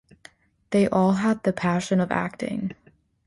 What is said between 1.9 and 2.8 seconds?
of acting.